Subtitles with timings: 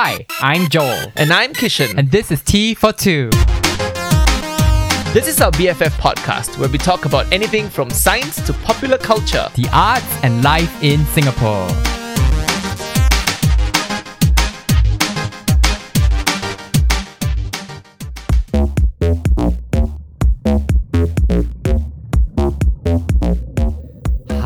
[0.00, 1.96] Hi, I'm Joel, And I'm Kishan.
[1.96, 3.30] and this is T for Two.
[5.12, 9.48] this is our BFF podcast where we talk about anything from science to popular culture.
[9.56, 11.66] The arts and life in Singapore.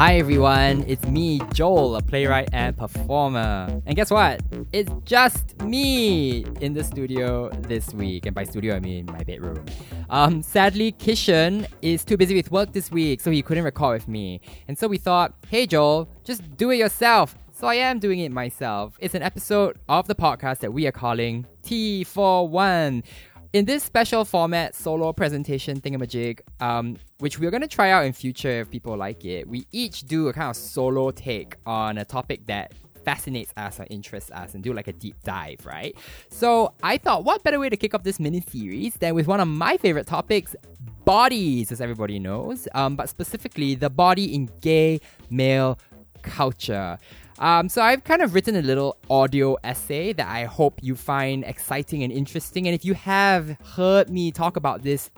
[0.03, 3.69] Hi everyone, it's me, Joel, a playwright and performer.
[3.87, 4.41] And guess what?
[4.73, 8.27] It's just me in the studio this week.
[8.27, 9.65] And by studio, I mean my bedroom.
[10.11, 14.09] Um, sadly, Kishan is too busy with work this week, so he couldn't record with
[14.09, 14.41] me.
[14.67, 17.37] And so we thought, hey Joel, just do it yourself.
[17.53, 18.97] So I am doing it myself.
[18.99, 23.05] It's an episode of the podcast that we are calling T for One.
[23.53, 28.63] In this special format solo presentation thingamajig, um, which we're gonna try out in future
[28.63, 32.47] if people like it, we each do a kind of solo take on a topic
[32.47, 32.73] that
[33.05, 35.95] fascinates us or interests us and do like a deep dive, right?
[36.31, 39.39] So I thought, what better way to kick off this mini series than with one
[39.39, 40.57] of my favorite topics,
[41.05, 45.79] bodies, as everybody knows, um, but specifically the body in gay male
[46.23, 46.97] culture.
[47.43, 51.43] Um, so I've kind of written a little audio essay that I hope you find
[51.43, 52.69] exciting and interesting.
[52.69, 55.11] And if you have heard me talk about this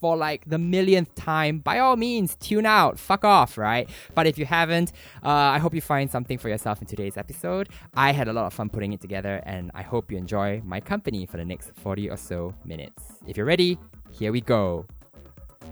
[0.00, 3.90] for like the millionth time, by all means, tune out, fuck off, right?
[4.14, 7.68] But if you haven't, uh, I hope you find something for yourself in today's episode.
[7.92, 10.80] I had a lot of fun putting it together, and I hope you enjoy my
[10.80, 13.02] company for the next 40 or so minutes.
[13.26, 13.76] If you're ready,
[14.10, 14.86] here we go.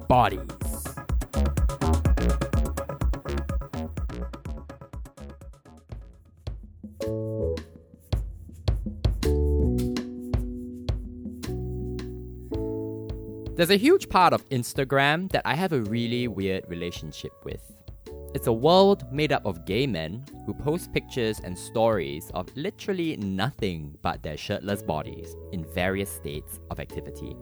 [0.08, 0.42] Bodies.
[13.56, 17.62] There's a huge part of Instagram that I have a really weird relationship with.
[18.34, 23.16] It's a world made up of gay men who post pictures and stories of literally
[23.16, 27.34] nothing but their shirtless bodies in various states of activity.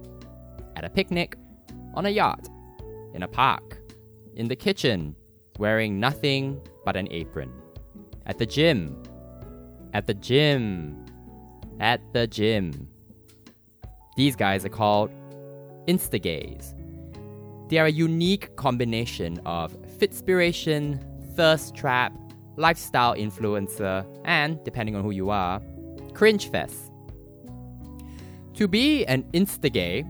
[0.77, 1.37] At a picnic,
[1.95, 2.49] on a yacht,
[3.13, 3.81] in a park,
[4.37, 5.17] in the kitchen,
[5.59, 7.53] wearing nothing but an apron.
[8.27, 9.03] At the gym,
[9.93, 11.07] at the gym,
[11.81, 12.89] at the gym.
[14.17, 15.11] These guys are called
[15.87, 16.75] Instagays.
[17.69, 21.03] They are a unique combination of fitspiration,
[21.35, 22.13] thirst trap,
[22.57, 25.61] lifestyle influencer, and, depending on who you are,
[26.13, 26.93] cringe fest.
[28.55, 30.09] To be an Instagay,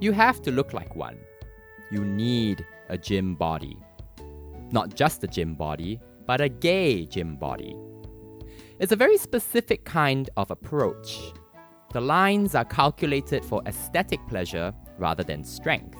[0.00, 1.18] you have to look like one.
[1.90, 3.76] You need a gym body.
[4.70, 7.76] Not just a gym body, but a gay gym body.
[8.78, 11.18] It's a very specific kind of approach.
[11.92, 15.98] The lines are calculated for aesthetic pleasure rather than strength.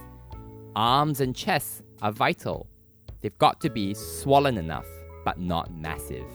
[0.77, 2.69] Arms and chests are vital.
[3.21, 4.87] They've got to be swollen enough,
[5.25, 6.27] but not massive.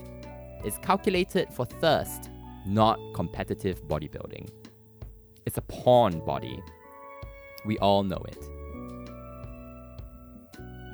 [0.63, 2.29] It's calculated for thirst,
[2.65, 4.49] not competitive bodybuilding.
[5.45, 6.59] It's a porn body.
[7.65, 8.43] We all know it.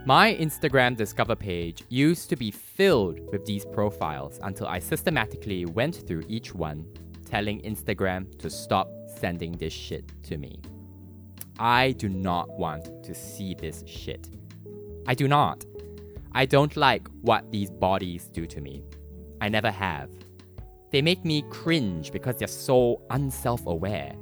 [0.06, 6.08] My Instagram Discover page used to be filled with these profiles until I systematically went
[6.08, 6.86] through each one,
[7.30, 8.90] telling Instagram to stop
[9.20, 10.60] sending this shit to me.
[11.60, 14.30] I do not want to see this shit.
[15.08, 15.66] I do not.
[16.34, 18.84] I don't like what these bodies do to me.
[19.42, 20.10] I never have.
[20.92, 24.14] They make me cringe because they're so unself aware.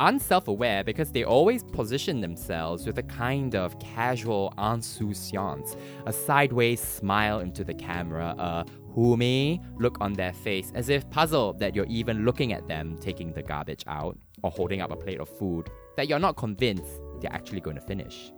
[0.00, 6.80] Unself aware because they always position themselves with a kind of casual insouciance, a sideways
[6.80, 11.74] smile into the camera, a who me look on their face, as if puzzled that
[11.74, 15.28] you're even looking at them taking the garbage out or holding up a plate of
[15.28, 18.32] food that you're not convinced they're actually going to finish.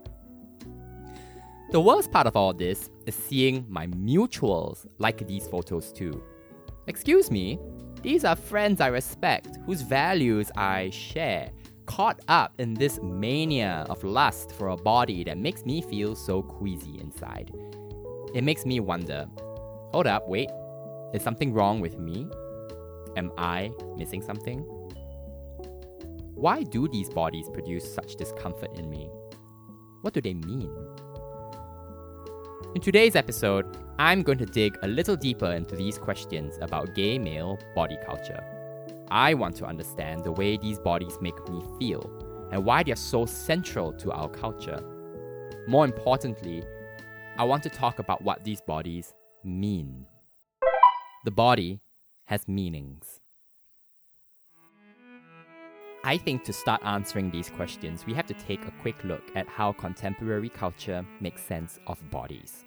[1.71, 6.23] The worst part of all this is seeing my mutuals like these photos too.
[6.87, 7.59] Excuse me,
[8.01, 11.49] these are friends I respect, whose values I share,
[11.87, 16.43] caught up in this mania of lust for a body that makes me feel so
[16.43, 17.51] queasy inside.
[18.33, 19.27] It makes me wonder
[19.91, 20.49] hold up, wait,
[21.13, 22.27] is something wrong with me?
[23.15, 24.65] Am I missing something?
[26.35, 29.09] Why do these bodies produce such discomfort in me?
[30.01, 30.69] What do they mean?
[32.75, 37.17] In today's episode, I'm going to dig a little deeper into these questions about gay
[37.17, 38.43] male body culture.
[39.09, 42.03] I want to understand the way these bodies make me feel
[42.51, 44.83] and why they're so central to our culture.
[45.69, 46.65] More importantly,
[47.37, 49.13] I want to talk about what these bodies
[49.45, 50.05] mean.
[51.23, 51.79] The body
[52.25, 53.21] has meanings.
[56.07, 59.47] I think to start answering these questions, we have to take a quick look at
[59.47, 62.63] how contemporary culture makes sense of bodies.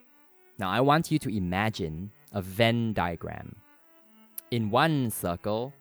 [0.59, 3.55] Now, I want you to imagine a Venn diagram.
[4.51, 5.73] In one circle,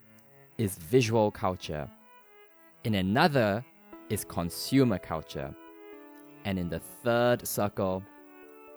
[0.59, 1.89] is visual culture.
[2.83, 3.65] In another
[4.11, 5.51] is consumer culture.
[6.45, 8.03] And in the third circle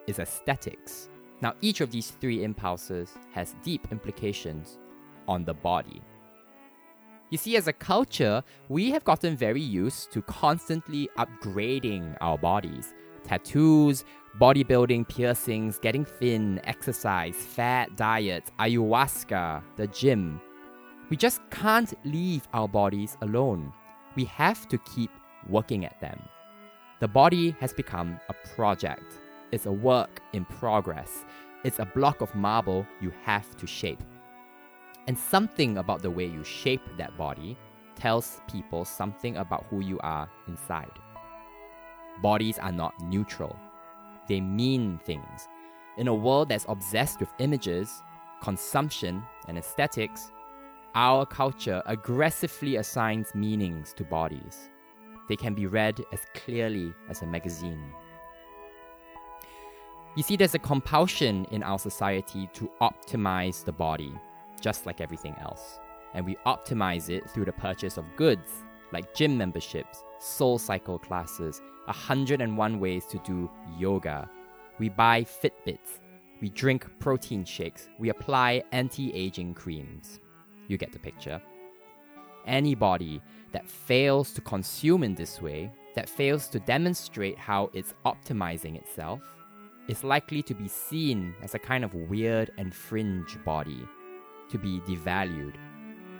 [0.06, 1.10] is aesthetics.
[1.42, 4.78] Now, each of these three impulses has deep implications
[5.28, 6.00] on the body.
[7.30, 12.92] You see, as a culture, we have gotten very used to constantly upgrading our bodies.
[13.22, 14.04] Tattoos,
[14.40, 20.40] bodybuilding, piercings, getting thin, exercise, fat diets, ayahuasca, the gym.
[21.08, 23.72] We just can't leave our bodies alone.
[24.16, 25.10] We have to keep
[25.48, 26.20] working at them.
[26.98, 29.20] The body has become a project.
[29.52, 31.24] It's a work in progress.
[31.62, 34.02] It's a block of marble you have to shape.
[35.06, 37.56] And something about the way you shape that body
[37.96, 40.92] tells people something about who you are inside.
[42.22, 43.56] Bodies are not neutral,
[44.28, 45.48] they mean things.
[45.98, 48.02] In a world that's obsessed with images,
[48.40, 50.30] consumption, and aesthetics,
[50.94, 54.70] our culture aggressively assigns meanings to bodies.
[55.28, 57.92] They can be read as clearly as a magazine.
[60.16, 64.12] You see, there's a compulsion in our society to optimize the body,
[64.60, 65.78] just like everything else.
[66.14, 71.60] And we optimize it through the purchase of goods like gym memberships, soul cycle classes,
[71.86, 74.28] 101 ways to do yoga.
[74.78, 76.00] We buy Fitbits,
[76.40, 80.20] we drink protein shakes, we apply anti aging creams.
[80.68, 81.40] You get the picture.
[82.46, 83.20] Anybody
[83.52, 89.20] that fails to consume in this way, that fails to demonstrate how it's optimizing itself,
[89.88, 93.86] is likely to be seen as a kind of weird and fringe body,
[94.50, 95.54] to be devalued,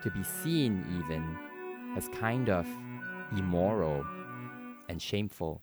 [0.03, 1.37] to be seen even
[1.97, 2.67] as kind of
[3.37, 4.05] immoral
[4.89, 5.63] and shameful.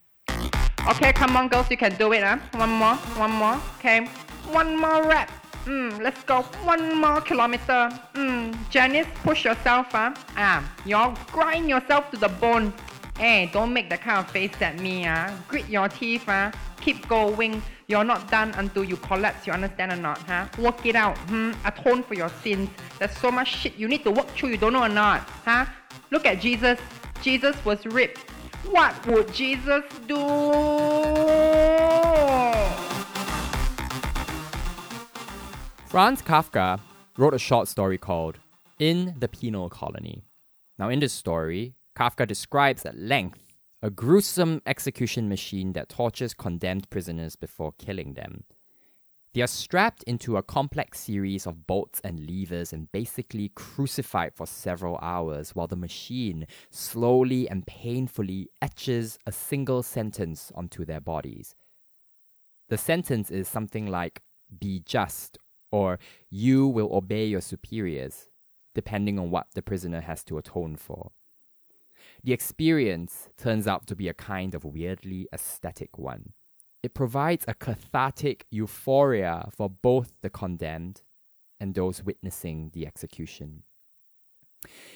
[0.89, 2.37] Okay, come on, girls, you can do it, huh?
[2.53, 4.07] One more, one more, okay?
[4.51, 5.29] One more rep.
[5.65, 6.43] Mm, let's go.
[6.63, 7.89] One more kilometer.
[8.13, 10.13] Mm, Janice, push yourself, huh?
[10.37, 10.97] Ah, you
[11.33, 12.73] grind yourself to the bone.
[13.17, 15.31] Hey, don't make that kind of face at me, huh?
[15.49, 16.51] Grit your teeth, huh?
[16.87, 17.61] Keep going.
[17.87, 20.47] You're not done until you collapse, you understand or not, huh?
[20.57, 21.51] Work it out, hmm?
[21.65, 22.69] Atone for your sins.
[22.97, 25.65] There's so much shit you need to work through, you don't know or not, huh?
[26.11, 26.79] Look at Jesus.
[27.21, 28.19] Jesus was ripped.
[28.71, 30.15] What would Jesus do?
[35.87, 36.79] Franz Kafka
[37.17, 38.39] wrote a short story called
[38.79, 40.23] In the Penal Colony.
[40.79, 43.46] Now, in this story, Kafka describes at length
[43.81, 48.43] a gruesome execution machine that tortures condemned prisoners before killing them.
[49.33, 54.47] They are strapped into a complex series of bolts and levers and basically crucified for
[54.47, 61.53] several hours while the machine slowly and painfully etches a single sentence onto their bodies.
[62.69, 64.23] The sentence is something like,
[64.59, 65.37] be just,
[65.71, 65.99] or
[66.31, 68.27] you will obey your superiors,
[68.73, 71.11] depending on what the prisoner has to atone for.
[72.27, 76.33] The experience turns out to be a kind of weirdly aesthetic one.
[76.83, 81.03] It provides a cathartic euphoria for both the condemned
[81.57, 83.63] and those witnessing the execution.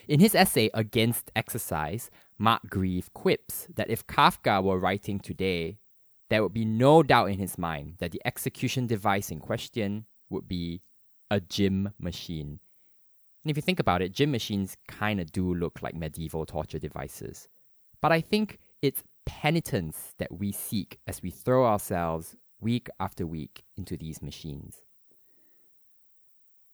[0.10, 5.78] In his essay Against Exercise, Mark Greif quips that if Kafka were writing today,
[6.30, 10.50] there would be no doubt in his mind that the execution device in question would
[10.50, 10.82] be
[11.30, 12.60] a gym machine.
[13.44, 16.78] And if you think about it, gym machines kind of do look like medieval torture
[16.78, 17.48] devices.
[18.02, 23.64] But I think it's penitence that we seek as we throw ourselves week after week
[23.76, 24.84] into these machines.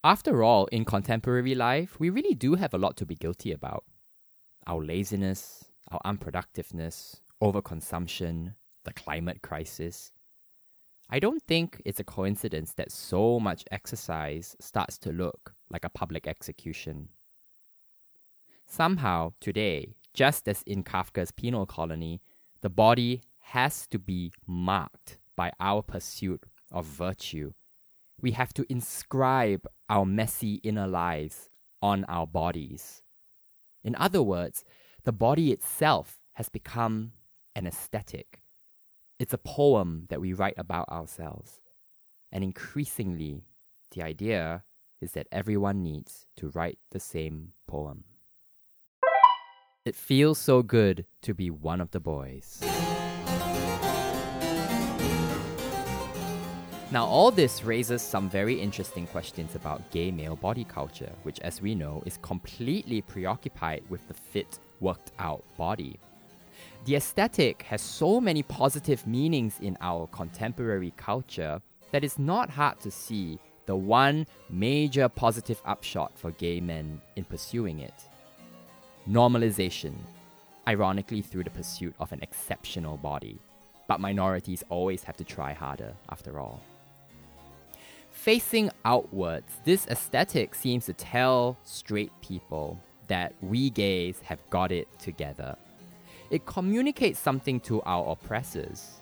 [0.04, 3.84] After all, in contemporary life, we really do have a lot to be guilty about.
[4.66, 10.12] Our laziness, our unproductiveness, overconsumption, the climate crisis.
[11.10, 15.90] I don't think it's a coincidence that so much exercise starts to look like a
[15.90, 17.10] public execution.
[18.66, 22.22] Somehow, today, just as in Kafka's penal colony,
[22.62, 27.54] the body has to be marked by our pursuit of virtue.
[28.22, 31.50] We have to inscribe our messy inner lives
[31.82, 33.04] on our bodies.
[33.84, 34.66] In other words,
[35.04, 37.14] the body itself has become
[37.56, 38.42] an aesthetic.
[39.20, 41.62] It's a poem that we write about ourselves.
[42.32, 43.46] And increasingly,
[43.92, 44.64] the idea
[45.02, 48.04] is that everyone needs to write the same poem.
[49.86, 52.62] It feels so good to be one of the boys.
[56.90, 61.62] Now, all this raises some very interesting questions about gay male body culture, which, as
[61.62, 66.00] we know, is completely preoccupied with the fit, worked out body.
[66.86, 71.62] The aesthetic has so many positive meanings in our contemporary culture
[71.92, 73.38] that it's not hard to see
[73.68, 77.94] the one major positive upshot for gay men in pursuing it
[79.10, 79.94] normalization,
[80.68, 83.40] ironically through the pursuit of an exceptional body.
[83.88, 86.62] But minorities always have to try harder, after all.
[88.12, 94.88] Facing outwards, this aesthetic seems to tell straight people that we gays have got it
[95.00, 95.56] together.
[96.30, 99.00] It communicates something to our oppressors.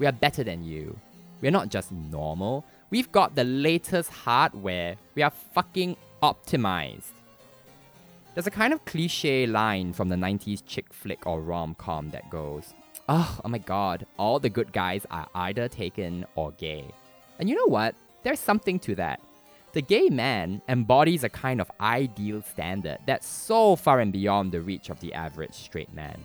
[0.00, 0.98] We are better than you.
[1.40, 4.96] We're not just normal, we've got the latest hardware.
[5.14, 7.12] We are fucking optimized.
[8.34, 12.30] There's a kind of cliche line from the 90s chick flick or rom com that
[12.30, 12.74] goes,
[13.08, 16.84] oh, oh my god, all the good guys are either taken or gay.
[17.38, 17.94] And you know what?
[18.22, 19.20] There's something to that.
[19.72, 24.60] The gay man embodies a kind of ideal standard that's so far and beyond the
[24.60, 26.18] reach of the average straight man.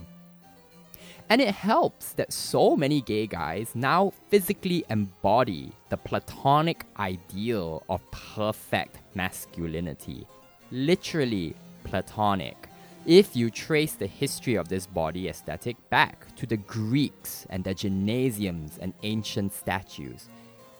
[1.29, 8.01] And it helps that so many gay guys now physically embody the platonic ideal of
[8.11, 10.27] perfect masculinity.
[10.71, 12.69] Literally platonic.
[13.05, 17.73] If you trace the history of this body aesthetic back to the Greeks and their
[17.73, 20.29] gymnasiums and ancient statues,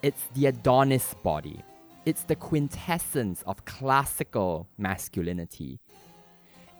[0.02, 1.62] it's the Adonis body.
[2.06, 5.80] It's the quintessence of classical masculinity.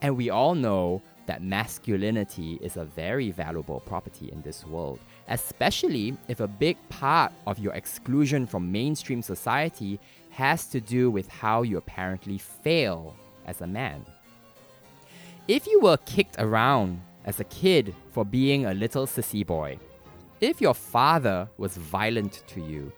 [0.00, 6.16] And we all know that masculinity is a very valuable property in this world, especially
[6.28, 9.98] if a big part of your exclusion from mainstream society
[10.30, 13.14] has to do with how you apparently fail
[13.46, 14.04] as a man.
[15.46, 19.78] If you were kicked around as a kid for being a little sissy boy,
[20.40, 22.92] if your father was violent to you,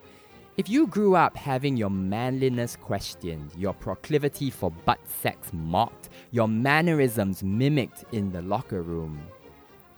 [0.56, 6.48] if you grew up having your manliness questioned, your proclivity for butt sex mocked, your
[6.48, 9.20] mannerisms mimicked in the locker room,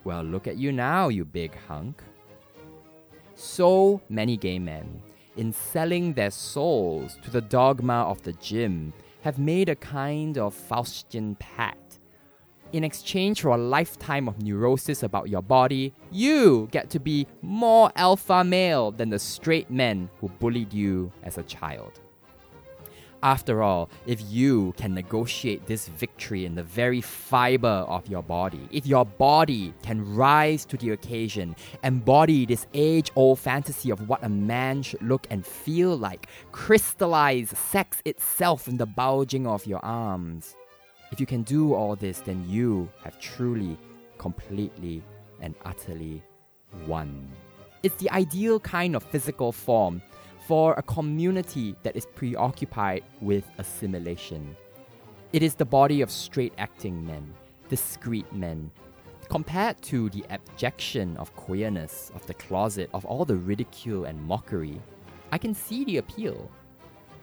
[0.03, 2.03] well, look at you now, you big hunk.
[3.37, 5.00] So many gay men,
[5.37, 10.55] in selling their souls to the dogma of the gym, have made a kind of
[10.55, 11.88] Faustian pact
[12.73, 17.91] in exchange for a lifetime of neurosis about your body, you get to be more
[17.97, 22.01] alpha male than the straight men who bullied you as a child.
[23.21, 28.69] After all, if you can negotiate this victory in the very fiber of your body,
[28.71, 34.23] if your body can rise to the occasion, embody this age old fantasy of what
[34.23, 39.85] a man should look and feel like, crystallize sex itself in the bulging of your
[39.85, 40.55] arms,
[41.11, 43.79] if you can do all this, then you have truly,
[44.19, 45.03] completely,
[45.41, 46.23] and utterly
[46.87, 47.31] won.
[47.83, 50.03] It's the ideal kind of physical form
[50.47, 54.57] for a community that is preoccupied with assimilation.
[55.33, 57.35] It is the body of straight acting men,
[57.69, 58.71] discreet men,
[59.29, 64.81] compared to the abjection of queerness, of the closet, of all the ridicule and mockery.
[65.31, 66.50] I can see the appeal.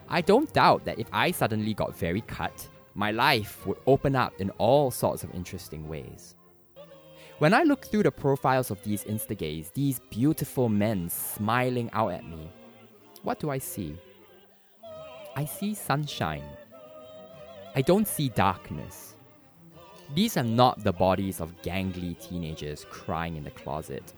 [0.07, 4.39] I don't doubt that if I suddenly got very cut, my life would open up
[4.39, 6.35] in all sorts of interesting ways.
[7.39, 12.25] When I look through the profiles of these Instagays, these beautiful men smiling out at
[12.25, 12.49] me,
[13.23, 13.97] what do I see?
[15.35, 16.45] I see sunshine.
[17.75, 19.15] I don't see darkness.
[20.13, 24.13] These are not the bodies of gangly teenagers crying in the closet.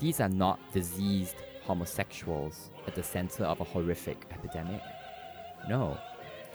[0.00, 4.80] These are not diseased homosexuals at the center of a horrific epidemic.
[5.68, 5.98] No,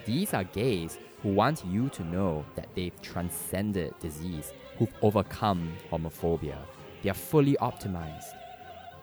[0.06, 6.58] these are gays who want you to know that they've transcended disease, who've overcome homophobia.
[7.02, 8.36] They are fully optimized.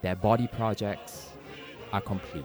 [0.02, 1.30] Their body projects
[1.94, 2.44] are complete.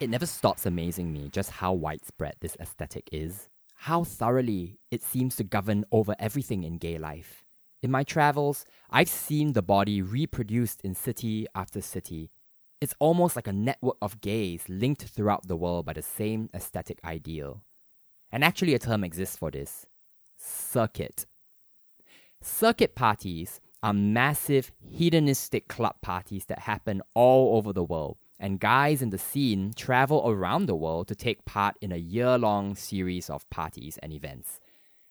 [0.00, 5.36] It never stops amazing me just how widespread this aesthetic is, how thoroughly it seems
[5.36, 7.41] to govern over everything in gay life.
[7.82, 12.30] In my travels, I've seen the body reproduced in city after city.
[12.80, 17.00] It's almost like a network of gays linked throughout the world by the same aesthetic
[17.04, 17.62] ideal.
[18.30, 19.86] And actually, a term exists for this
[20.38, 21.26] circuit.
[22.40, 29.02] Circuit parties are massive hedonistic club parties that happen all over the world, and guys
[29.02, 33.28] in the scene travel around the world to take part in a year long series
[33.28, 34.60] of parties and events.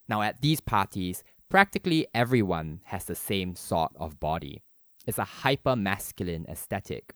[0.07, 4.63] Now, at these parties, Practically everyone has the same sort of body.
[5.05, 7.13] It's a hyper masculine aesthetic.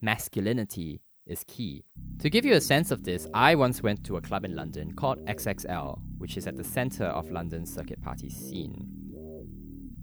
[0.00, 1.84] Masculinity is key.
[2.20, 4.94] To give you a sense of this, I once went to a club in London
[4.94, 8.88] called XXL, which is at the center of London's circuit party scene.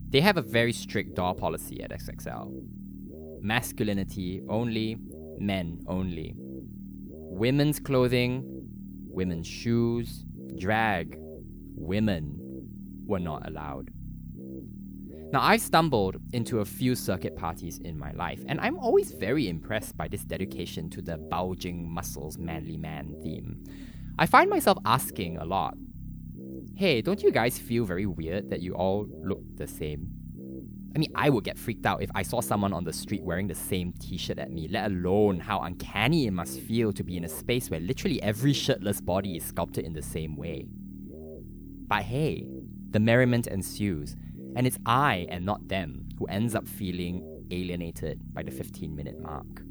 [0.10, 2.52] They have a very strict door policy at XXL.
[3.42, 4.98] Masculinity only,
[5.40, 6.36] men only.
[6.38, 8.44] Women's clothing,
[9.08, 10.24] women's shoes,
[10.60, 12.41] drag, women,
[13.06, 13.90] were not allowed.
[15.32, 19.48] Now, I've stumbled into a few circuit parties in my life, and I'm always very
[19.48, 23.64] impressed by this dedication to the bulging muscles, manly man theme.
[24.20, 25.76] I find myself asking a lot
[26.76, 30.08] hey, don't you guys feel very weird that you all look the same?
[30.96, 33.48] I mean, I would get freaked out if I saw someone on the street wearing
[33.48, 37.18] the same t shirt at me, let alone how uncanny it must feel to be
[37.18, 40.66] in a space where literally every shirtless body is sculpted in the same way.
[41.88, 42.48] But hey,
[42.92, 44.16] the merriment ensues,
[44.56, 49.20] and it's I and not them who ends up feeling alienated by the 15 minute
[49.20, 49.64] mark.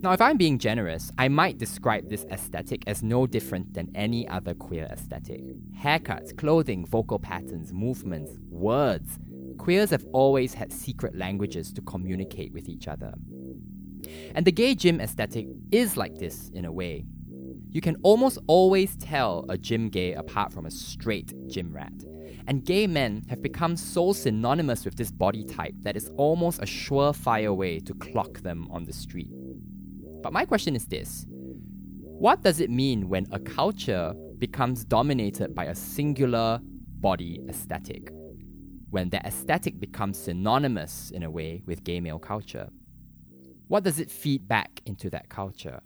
[0.00, 4.28] Now, if I'm being generous, I might describe this aesthetic as no different than any
[4.28, 5.40] other queer aesthetic.
[5.78, 9.18] Haircuts, clothing, vocal patterns, movements, words.
[9.58, 13.14] Queers have always had secret languages to communicate with each other.
[14.34, 17.06] And the gay gym aesthetic is like this in a way.
[17.74, 21.92] You can almost always tell a gym gay apart from a straight gym rat.
[22.46, 26.66] And gay men have become so synonymous with this body type that it's almost a
[26.66, 29.32] surefire way to clock them on the street.
[30.22, 35.64] But my question is this What does it mean when a culture becomes dominated by
[35.64, 36.60] a singular
[37.00, 38.08] body aesthetic?
[38.90, 42.68] When that aesthetic becomes synonymous, in a way, with gay male culture?
[43.66, 45.80] What does it feed back into that culture?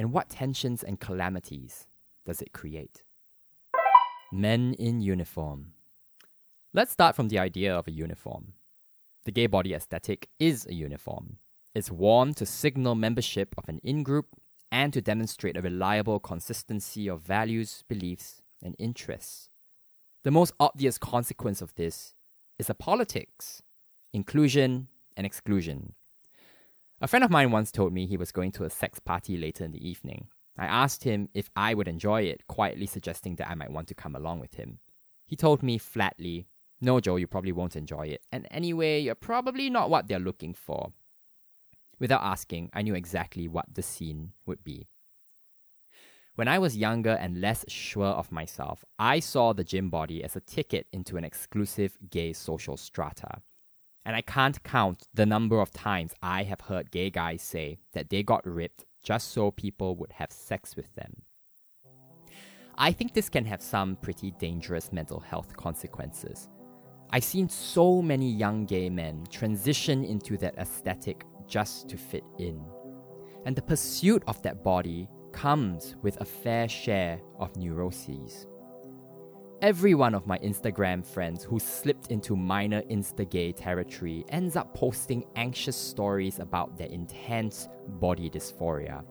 [0.00, 1.86] And what tensions and calamities
[2.24, 3.02] does it create?
[4.32, 5.72] Men in uniform.
[6.72, 8.54] Let's start from the idea of a uniform.
[9.26, 11.36] The gay body aesthetic is a uniform.
[11.74, 14.28] It's worn to signal membership of an in group
[14.72, 19.50] and to demonstrate a reliable consistency of values, beliefs, and interests.
[20.24, 22.14] The most obvious consequence of this
[22.58, 23.60] is a politics
[24.14, 25.92] inclusion and exclusion.
[27.02, 29.64] A friend of mine once told me he was going to a sex party later
[29.64, 30.26] in the evening.
[30.58, 33.94] I asked him if I would enjoy it, quietly suggesting that I might want to
[33.94, 34.80] come along with him.
[35.24, 36.46] He told me flatly,
[36.78, 38.20] No, Joe, you probably won't enjoy it.
[38.30, 40.92] And anyway, you're probably not what they're looking for.
[41.98, 44.86] Without asking, I knew exactly what the scene would be.
[46.34, 50.36] When I was younger and less sure of myself, I saw the gym body as
[50.36, 53.40] a ticket into an exclusive gay social strata.
[54.04, 58.08] And I can't count the number of times I have heard gay guys say that
[58.08, 61.22] they got ripped just so people would have sex with them.
[62.78, 66.48] I think this can have some pretty dangerous mental health consequences.
[67.10, 72.64] I've seen so many young gay men transition into that aesthetic just to fit in.
[73.44, 78.46] And the pursuit of that body comes with a fair share of neuroses.
[79.62, 84.72] Every one of my Instagram friends who slipped into minor insta gay territory ends up
[84.72, 89.04] posting anxious stories about their intense body dysphoria.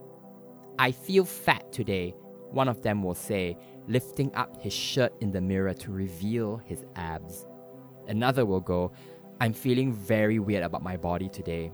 [0.79, 2.15] I feel fat today,
[2.49, 6.83] one of them will say, lifting up his shirt in the mirror to reveal his
[6.95, 7.45] abs.
[8.07, 8.91] Another will go,
[9.39, 11.71] I'm feeling very weird about my body today.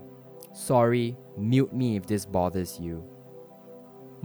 [0.52, 3.08] Sorry, mute me if this bothers you.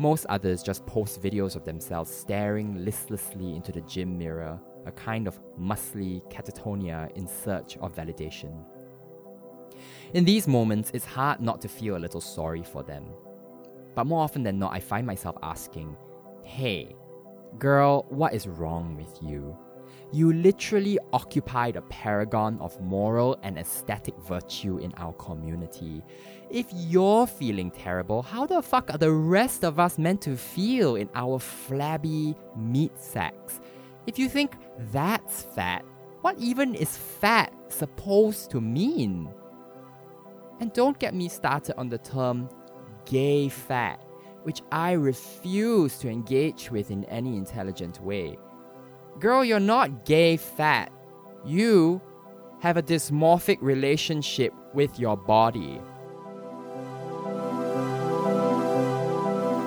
[0.01, 5.27] Most others just post videos of themselves staring listlessly into the gym mirror, a kind
[5.27, 8.65] of muscly catatonia in search of validation.
[10.15, 13.05] In these moments, it's hard not to feel a little sorry for them.
[13.93, 15.95] But more often than not, I find myself asking,
[16.43, 16.95] Hey,
[17.59, 19.55] girl, what is wrong with you?
[20.13, 26.03] You literally occupy the paragon of moral and aesthetic virtue in our community.
[26.49, 30.95] If you're feeling terrible, how the fuck are the rest of us meant to feel
[30.97, 33.61] in our flabby meat sacks?
[34.05, 34.55] If you think
[34.91, 35.85] that's fat,
[36.19, 39.29] what even is fat supposed to mean?
[40.59, 42.49] And don't get me started on the term
[43.05, 44.03] gay fat,
[44.43, 48.37] which I refuse to engage with in any intelligent way.
[49.21, 50.91] Girl, you're not gay fat.
[51.45, 52.01] You
[52.59, 55.79] have a dysmorphic relationship with your body.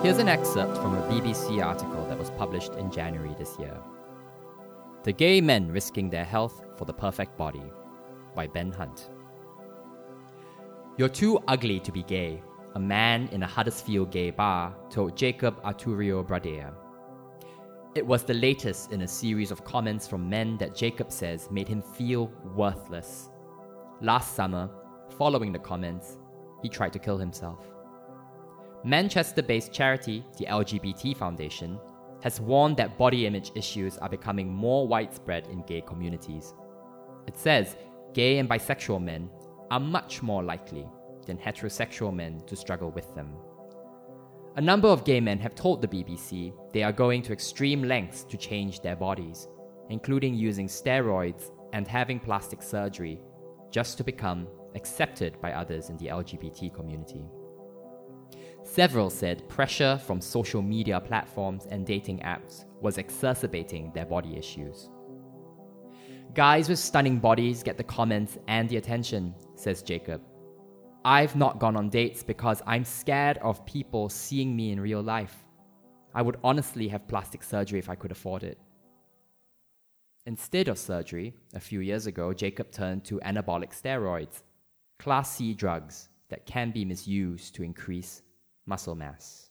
[0.02, 3.80] Here's an excerpt from a BBC article that was published in January this year.
[5.04, 7.70] The Gay Men Risking Their Health for the Perfect Body
[8.34, 9.08] by Ben Hunt.
[10.98, 12.42] You're too ugly to be gay,
[12.74, 16.74] a man in a Huddersfield gay bar told Jacob Arturio Bradea.
[17.94, 21.68] It was the latest in a series of comments from men that Jacob says made
[21.68, 22.26] him feel
[22.56, 23.30] worthless.
[24.00, 24.68] Last summer,
[25.16, 26.18] following the comments,
[26.60, 27.60] he tried to kill himself.
[28.82, 31.78] Manchester based charity, the LGBT Foundation,
[32.20, 36.52] has warned that body image issues are becoming more widespread in gay communities.
[37.28, 37.76] It says
[38.12, 39.30] gay and bisexual men
[39.70, 40.88] are much more likely
[41.26, 43.36] than heterosexual men to struggle with them.
[44.56, 48.22] A number of gay men have told the BBC they are going to extreme lengths
[48.22, 49.48] to change their bodies,
[49.90, 53.20] including using steroids and having plastic surgery
[53.72, 57.24] just to become accepted by others in the LGBT community.
[58.62, 64.88] Several said pressure from social media platforms and dating apps was exacerbating their body issues.
[66.32, 70.20] Guys with stunning bodies get the comments and the attention, says Jacob.
[71.06, 75.36] I've not gone on dates because I'm scared of people seeing me in real life.
[76.14, 78.58] I would honestly have plastic surgery if I could afford it.
[80.24, 84.44] Instead of surgery, a few years ago, Jacob turned to anabolic steroids,
[84.98, 88.22] Class C drugs that can be misused to increase
[88.64, 89.50] muscle mass.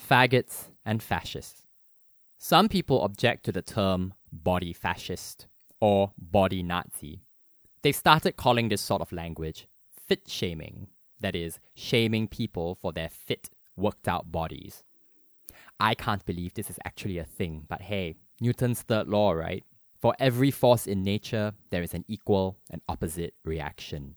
[0.00, 1.66] Faggots and fascists.
[2.38, 5.46] Some people object to the term body fascist
[5.78, 7.20] or body Nazi.
[7.82, 9.66] They started calling this sort of language
[10.12, 10.88] fit shaming,
[11.20, 14.84] that is, shaming people for their fit, worked out bodies.
[15.80, 19.64] I can't believe this is actually a thing, but hey, Newton's third law, right?
[19.98, 24.16] For every force in nature, there is an equal and opposite reaction.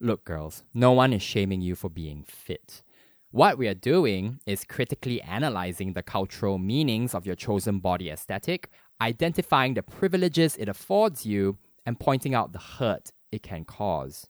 [0.00, 2.82] Look, girls, no one is shaming you for being fit.
[3.30, 8.68] What we are doing is critically analyzing the cultural meanings of your chosen body aesthetic,
[9.00, 14.26] identifying the privileges it affords you, and pointing out the hurt it can cause.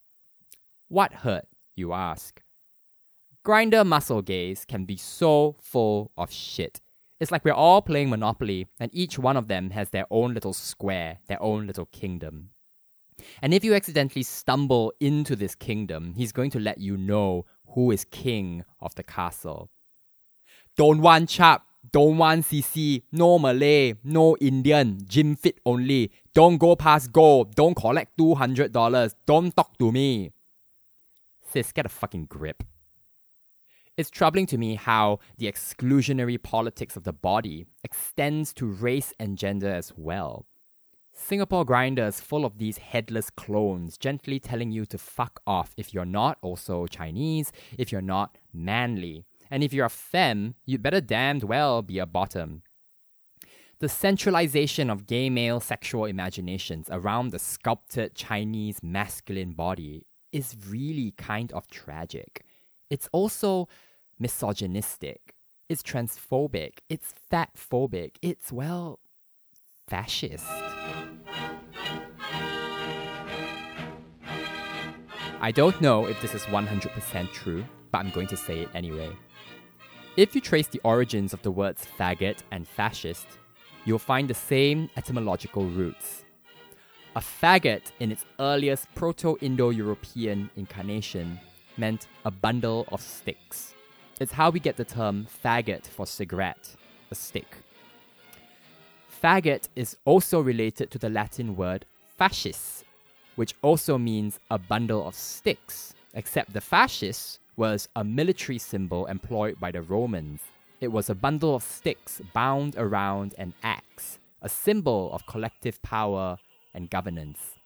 [0.92, 2.42] What hurt, you ask?
[3.46, 6.82] Grindr muscle gays can be so full of shit.
[7.18, 10.52] It's like we're all playing Monopoly, and each one of them has their own little
[10.52, 12.50] square, their own little kingdom.
[13.40, 17.90] And if you accidentally stumble into this kingdom, he's going to let you know who
[17.90, 19.70] is king of the castle.
[20.76, 26.12] Don't want chap, don't want CC, no Malay, no Indian, gym fit only.
[26.34, 30.32] Don't go past go, don't collect $200, don't talk to me.
[31.52, 32.62] Sis, get a fucking grip.
[33.98, 39.36] It's troubling to me how the exclusionary politics of the body extends to race and
[39.36, 40.46] gender as well.
[41.12, 45.92] Singapore Grindr is full of these headless clones gently telling you to fuck off if
[45.92, 49.26] you're not also Chinese, if you're not manly.
[49.50, 52.62] And if you're a femme, you'd better damned well be a bottom.
[53.80, 61.12] The centralization of gay male sexual imaginations around the sculpted Chinese masculine body is really
[61.12, 62.44] kind of tragic.
[62.90, 63.68] It's also
[64.18, 65.34] misogynistic.
[65.68, 66.78] It's transphobic.
[66.88, 68.16] It's fat phobic.
[68.22, 68.98] It's, well,
[69.88, 70.46] fascist.
[75.40, 79.10] I don't know if this is 100% true, but I'm going to say it anyway.
[80.16, 83.26] If you trace the origins of the words faggot and fascist,
[83.84, 86.21] you'll find the same etymological roots.
[87.14, 91.38] A faggot, in its earliest Proto Indo European incarnation,
[91.76, 93.74] meant a bundle of sticks.
[94.18, 96.74] It's how we get the term faggot for cigarette,
[97.10, 97.58] a stick.
[99.22, 101.84] Faggot is also related to the Latin word
[102.18, 102.82] fascis,
[103.36, 109.60] which also means a bundle of sticks, except the fascis was a military symbol employed
[109.60, 110.40] by the Romans.
[110.80, 116.38] It was a bundle of sticks bound around an axe, a symbol of collective power
[116.74, 117.58] and governance.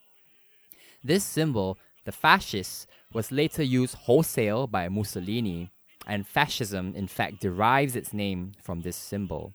[1.03, 5.71] This symbol, the fascis, was later used wholesale by Mussolini,
[6.07, 9.53] and fascism in fact derives its name from this symbol.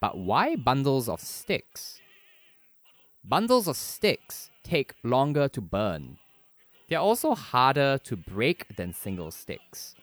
[0.00, 2.00] But why bundles of sticks?
[3.22, 6.18] Bundles of sticks take longer to burn.
[6.88, 9.94] They're also harder to break than single sticks.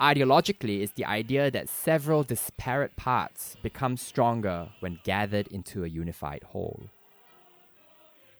[0.00, 6.42] Ideologically, it's the idea that several disparate parts become stronger when gathered into a unified
[6.42, 6.90] whole.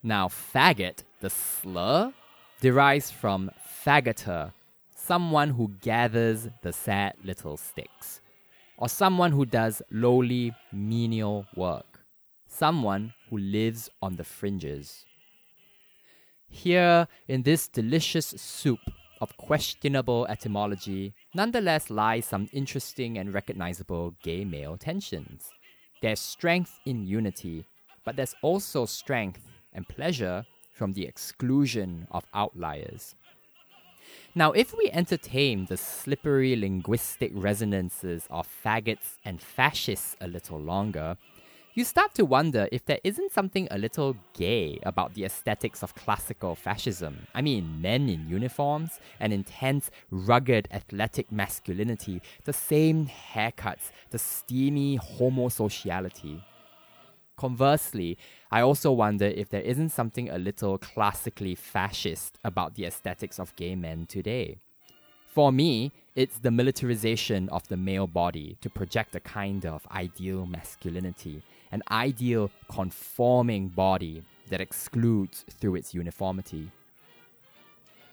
[0.06, 2.12] Now, faggot, the slur,
[2.60, 3.50] derives from
[3.84, 4.52] faggoter,
[4.94, 8.20] someone who gathers the sad little sticks,
[8.78, 12.02] or someone who does lowly, menial work,
[12.46, 15.04] someone who lives on the fringes.
[16.48, 18.78] Here, in this delicious soup
[19.20, 25.50] of questionable etymology, nonetheless lies some interesting and recognizable gay male tensions.
[26.00, 27.66] There's strength in unity,
[28.04, 29.40] but there's also strength
[29.76, 33.14] and pleasure from the exclusion of outliers.
[34.34, 41.16] Now, if we entertain the slippery linguistic resonances of faggots and fascists a little longer,
[41.74, 45.94] you start to wonder if there isn't something a little gay about the aesthetics of
[45.94, 47.26] classical fascism.
[47.34, 54.98] I mean, men in uniforms, an intense, rugged, athletic masculinity, the same haircuts, the steamy
[54.98, 56.40] homosociality.
[57.36, 58.16] Conversely,
[58.50, 63.54] I also wonder if there isn't something a little classically fascist about the aesthetics of
[63.56, 64.58] gay men today.
[65.26, 70.46] For me, it's the militarization of the male body to project a kind of ideal
[70.46, 76.70] masculinity an ideal conforming body that excludes through its uniformity.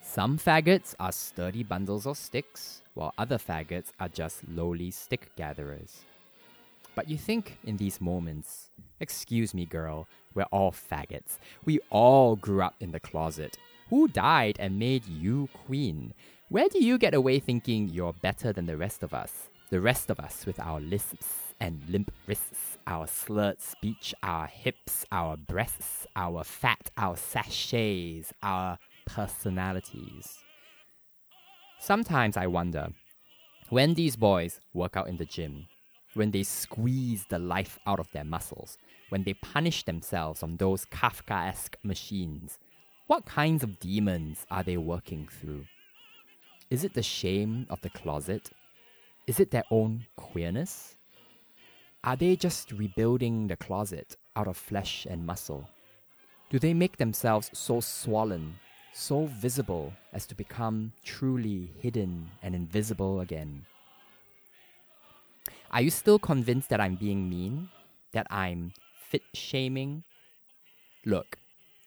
[0.02, 6.02] Some faggots are sturdy bundles of sticks, while other faggots are just lowly stick gatherers.
[6.95, 11.38] But you think in these moments, excuse me, girl, we're all faggots.
[11.65, 13.58] We all grew up in the closet.
[13.89, 16.13] Who died and made you queen?
[16.49, 19.49] Where do you get away thinking you're better than the rest of us?
[19.69, 21.27] The rest of us with our lisps
[21.60, 28.77] and limp wrists, our slurred speech, our hips, our breasts, our fat, our sashays, our
[29.06, 30.39] personalities.
[31.79, 32.89] Sometimes I wonder
[33.69, 35.67] when these boys work out in the gym,
[36.15, 38.78] when they squeeze the life out of their muscles,
[39.10, 42.60] when they punish themselves on those Kafkaesque machines,
[43.08, 45.65] what kinds of demons are they working through?
[46.69, 48.49] Is it the shame of the closet?
[49.28, 50.95] Is it their own queerness?
[52.04, 55.69] Are they just rebuilding the closet out of flesh and muscle?
[56.49, 58.60] Do they make themselves so swollen,
[58.93, 63.65] so visible as to become truly hidden and invisible again?
[65.74, 67.70] Are you still convinced that I'm being mean?
[68.12, 68.74] That I'm
[69.10, 70.04] fit shaming?
[71.04, 71.40] Look,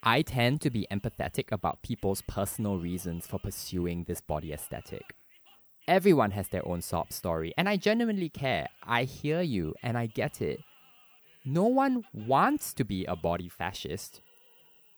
[0.03, 5.15] I tend to be empathetic about people's personal reasons for pursuing this body aesthetic.
[5.87, 8.67] Everyone has their own sob story, and I genuinely care.
[8.83, 10.59] I hear you and I get it.
[11.45, 14.21] No one wants to be a body fascist.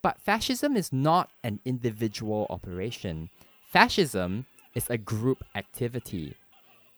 [0.00, 3.28] But fascism is not an individual operation.
[3.70, 6.36] Fascism is a group activity.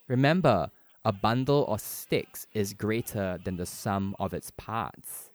[0.06, 0.70] Remember,
[1.04, 5.30] a bundle of sticks is greater than the sum of its parts.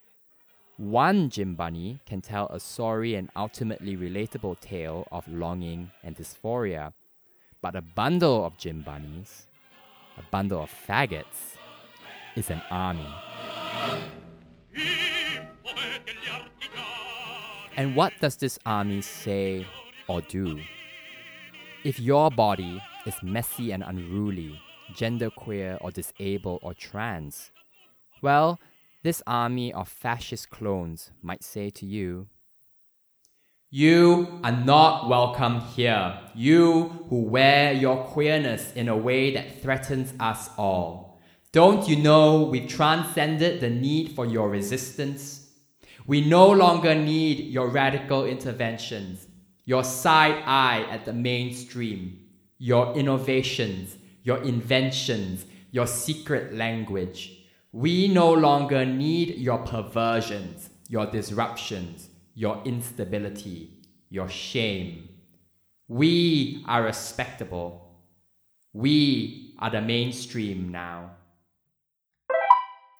[0.76, 6.92] One bunny can tell a sorry and ultimately relatable tale of longing and dysphoria
[7.62, 9.48] but a bundle of gym bunnies,
[10.16, 11.56] a bundle of faggots,
[12.36, 13.08] is an army.
[17.76, 19.66] And what does this army say
[20.06, 20.60] or do?
[21.82, 24.60] If your body is messy and unruly,
[24.94, 27.50] genderqueer or disabled or trans,
[28.22, 28.58] well,
[29.02, 32.28] this army of fascist clones might say to you,
[33.70, 36.18] you are not welcome here.
[36.34, 41.20] You who wear your queerness in a way that threatens us all.
[41.52, 45.50] Don't you know we've transcended the need for your resistance?
[46.06, 49.26] We no longer need your radical interventions,
[49.64, 52.20] your side eye at the mainstream,
[52.58, 57.46] your innovations, your inventions, your secret language.
[57.72, 63.70] We no longer need your perversions, your disruptions your instability,
[64.10, 65.08] your shame.
[65.88, 67.88] We are respectable.
[68.72, 71.12] We are the mainstream now.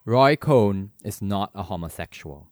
[0.06, 2.48] Roy Cohn is not a homosexual.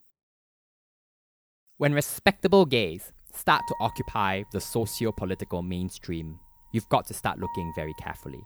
[1.79, 6.39] When respectable gays start to occupy the socio political mainstream,
[6.73, 8.43] you've got to start looking very carefully.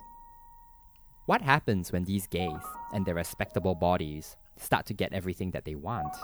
[1.28, 2.64] What happens when these gays
[2.94, 6.16] and their respectable bodies start to get everything that they want?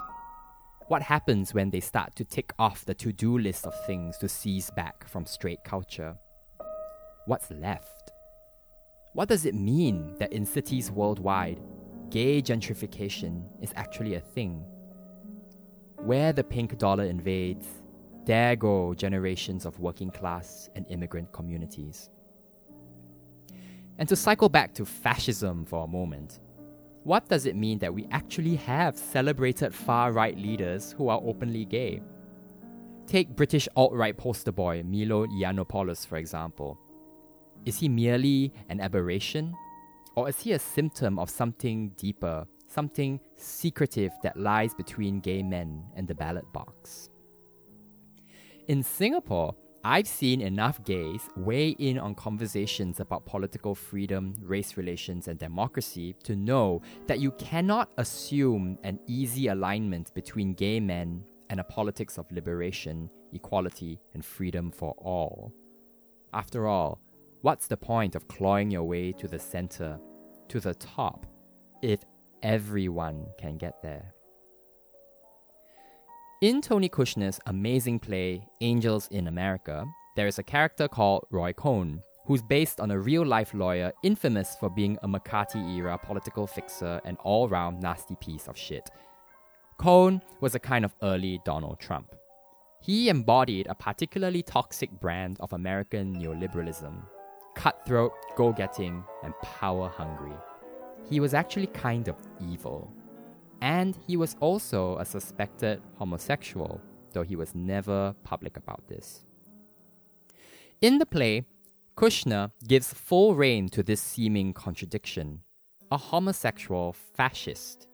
[0.89, 4.31] What happens when they start to tick off the to do list of things to
[4.31, 6.17] seize back from straight culture?
[7.27, 8.13] What's left?
[9.13, 11.61] What does it mean that in cities worldwide,
[12.09, 14.65] gay gentrification is actually a thing?
[15.97, 17.67] Where the pink dollar invades,
[18.25, 22.09] there go generations of working class and immigrant communities.
[23.99, 26.41] And to cycle back to fascism for a moment,
[27.05, 31.65] what does it mean that we actually have celebrated far right leaders who are openly
[31.65, 32.01] gay?
[33.07, 36.79] Take British alt right poster boy Milo Yiannopoulos, for example.
[37.65, 39.55] Is he merely an aberration?
[40.17, 45.85] Or is he a symptom of something deeper, something secretive that lies between gay men
[45.97, 47.11] and the ballot box?
[48.69, 49.55] In Singapore,
[49.87, 56.17] I've seen enough gays weigh in on conversations about political freedom, race relations, and democracy
[56.25, 62.17] to know that you cannot assume an easy alignment between gay men and a politics
[62.17, 65.53] of liberation, equality, and freedom for all.
[66.33, 66.99] After all,
[67.43, 70.01] what's the point of clawing your way to the center,
[70.49, 71.27] to the top,
[71.83, 72.01] if
[72.43, 74.15] everyone can get there?
[76.45, 82.03] In Tony Kushner's amazing play Angels in America, there is a character called Roy Cohn,
[82.27, 87.01] who's based on a real life lawyer infamous for being a McCarthy era political fixer
[87.07, 88.91] and all round nasty piece of shit.
[89.79, 92.15] Cohn was a kind of early Donald Trump.
[92.79, 97.07] He embodied a particularly toxic brand of American neoliberalism
[97.55, 100.37] cutthroat, go getting, and power hungry.
[101.09, 102.93] He was actually kind of evil
[103.65, 106.83] and he was also a suspected homosexual,
[107.15, 109.25] though he was never public about this.
[110.83, 111.47] In the play,
[111.97, 115.41] Kushner gives full rein to this seeming contradiction
[115.91, 117.89] a homosexual fascist.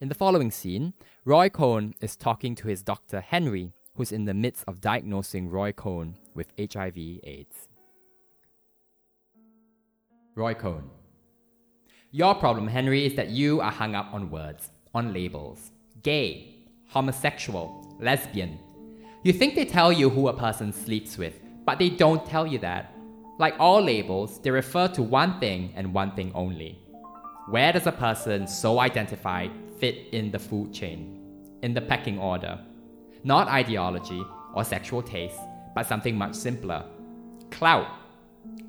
[0.00, 0.92] In the following scene,
[1.24, 5.72] Roy Cohn is talking to his doctor Henry, who's in the midst of diagnosing Roy
[5.72, 7.68] Cohn with HIV/AIDS.
[10.36, 10.90] Roy Cohn.
[12.12, 15.72] Your problem, Henry, is that you are hung up on words, on labels.
[16.02, 16.54] Gay,
[16.88, 18.58] homosexual, lesbian.
[19.24, 21.34] You think they tell you who a person sleeps with,
[21.66, 22.94] but they don't tell you that.
[23.38, 26.78] Like all labels, they refer to one thing and one thing only.
[27.50, 31.20] Where does a person so identified fit in the food chain,
[31.62, 32.58] in the pecking order?
[33.22, 35.40] Not ideology or sexual taste,
[35.74, 36.84] but something much simpler.
[37.50, 37.88] Clout.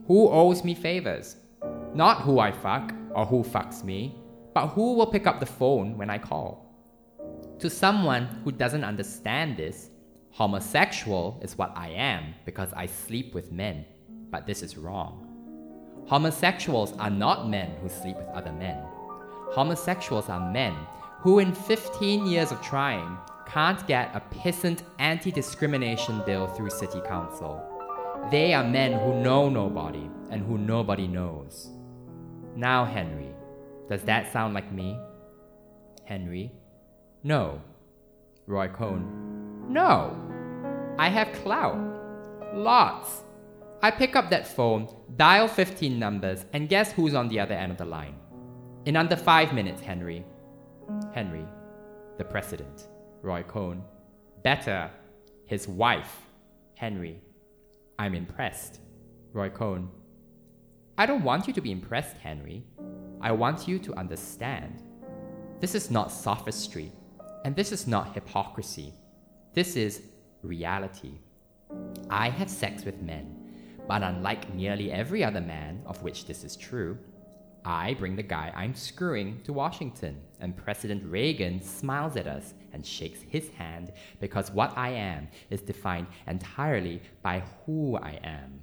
[0.08, 1.38] Who owes me favors?
[1.94, 4.16] Not who I fuck or who fucks me,
[4.58, 6.66] but who will pick up the phone when I call.
[7.60, 9.92] To someone who doesn't understand this,
[10.32, 13.86] homosexual is what I am because I sleep with men,
[14.32, 15.14] but this is wrong.
[16.08, 18.84] Homosexuals are not men who sleep with other men.
[19.52, 20.76] Homosexuals are men
[21.20, 23.16] who, in 15 years of trying,
[23.46, 27.62] can't get a pissant anti discrimination bill through city council.
[28.32, 31.70] They are men who know nobody and who nobody knows.
[32.56, 33.37] Now, Henry,
[33.90, 35.00] does that sound like me?
[36.06, 36.52] Henry,
[37.24, 37.62] no.
[38.46, 40.16] Roy Cohn, no.
[40.98, 41.78] I have clout.
[42.54, 43.24] Lots.
[43.82, 47.72] I pick up that phone, dial 15 numbers, and guess who's on the other end
[47.72, 48.16] of the line?
[48.86, 50.26] In under five minutes, Henry.
[51.14, 51.46] Henry,
[52.18, 52.88] the president.
[53.22, 53.84] Roy Cohn.
[54.44, 54.90] Better,
[55.46, 56.22] his wife.
[56.76, 57.22] Henry.
[58.00, 58.80] I'm impressed.
[59.34, 59.90] Roy Cohn.
[60.98, 62.64] I don't want you to be impressed, Henry.
[63.22, 64.84] I want you to understand.
[65.60, 66.92] This is not sophistry,
[67.44, 68.94] and this is not hypocrisy.
[69.54, 70.04] This is
[70.44, 71.14] reality.
[72.10, 73.36] I have sex with men,
[73.88, 76.98] but unlike nearly every other man of which this is true,
[77.66, 82.86] I bring the guy I'm screwing to Washington, and President Reagan smiles at us and
[82.86, 88.62] shakes his hand because what I am is defined entirely by who I am.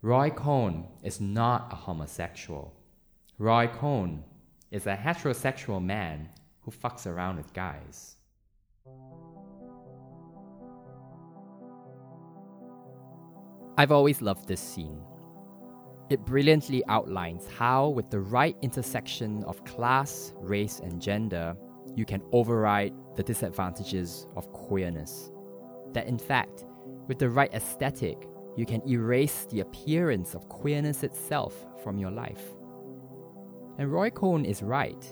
[0.00, 2.72] Roy Cohn is not a homosexual.
[3.38, 4.22] Roy Cohn
[4.70, 6.28] is a heterosexual man
[6.60, 8.14] who fucks around with guys.
[13.76, 15.00] I've always loved this scene.
[16.10, 21.56] It brilliantly outlines how, with the right intersection of class, race, and gender,
[21.96, 25.32] you can override the disadvantages of queerness.
[25.92, 26.66] That, in fact,
[27.08, 32.54] with the right aesthetic, you can erase the appearance of queerness itself from your life.
[33.78, 35.04] And Roy Cohn is right.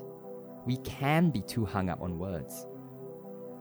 [0.66, 2.66] We can be too hung up on words.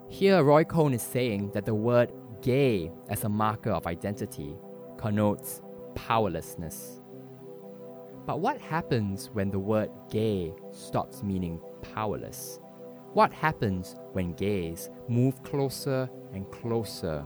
[0.08, 2.12] Here, Roy Cohn is saying that the word
[2.42, 4.56] gay as a marker of identity
[4.98, 5.62] connotes
[5.96, 7.02] powerlessness.
[8.26, 12.60] But what happens when the word gay stops meaning powerless?
[13.14, 17.26] What happens when gays move closer and closer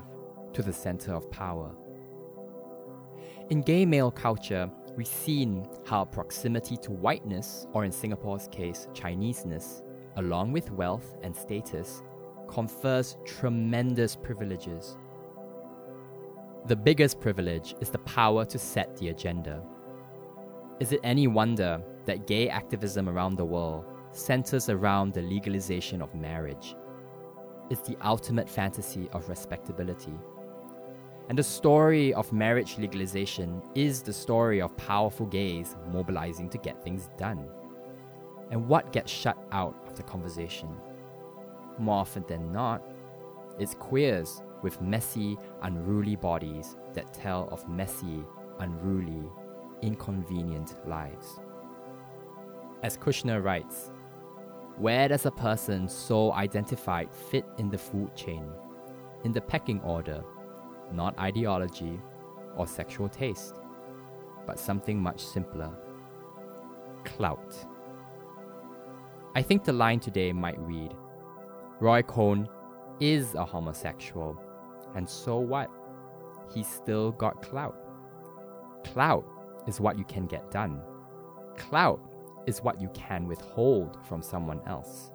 [0.54, 1.76] to the center of power?
[3.50, 9.84] In gay male culture, we've seen how proximity to whiteness, or in Singapore's case, Chineseness,
[10.18, 12.02] along with wealth and status,
[12.48, 14.98] confers tremendous privileges.
[16.68, 19.64] The biggest privilege is the power to set the agenda.
[20.80, 26.16] Is it any wonder that gay activism around the world centers around the legalization of
[26.16, 26.76] marriage?
[27.70, 30.14] It's the ultimate fantasy of respectability.
[31.28, 36.84] And the story of marriage legalization is the story of powerful gays mobilizing to get
[36.84, 37.48] things done.
[38.52, 40.70] And what gets shut out of the conversation?
[41.80, 42.84] More often than not,
[43.58, 48.24] it's queers with messy, unruly bodies that tell of messy,
[48.60, 49.30] unruly,
[49.82, 51.40] inconvenient lives.
[52.84, 53.92] As Kushner writes,
[54.78, 58.46] where does a person so identified fit in the food chain,
[59.24, 60.24] in the pecking order
[60.92, 62.00] not ideology
[62.56, 63.56] or sexual taste,
[64.46, 65.72] but something much simpler
[67.04, 67.56] clout.
[69.36, 70.94] I think the line today might read
[71.80, 72.48] Roy Cohn
[73.00, 74.40] is a homosexual,
[74.96, 75.70] and so what?
[76.54, 77.76] He's still got clout.
[78.86, 79.26] Clout
[79.68, 80.82] is what you can get done.
[81.58, 82.00] Clout
[82.48, 85.12] is what you can withhold from someone else.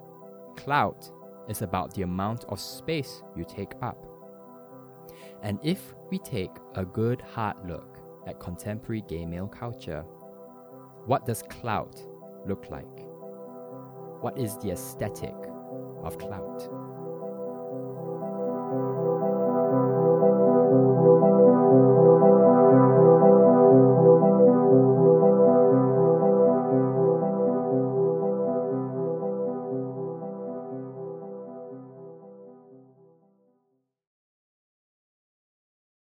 [0.57, 1.11] Clout
[1.49, 4.10] is about the amount of space you take up.
[5.43, 10.03] And if we take a good hard look at contemporary gay male culture,
[11.07, 12.03] what does clout
[12.47, 12.85] look like?
[14.21, 15.35] What is the aesthetic
[16.05, 16.69] of clout.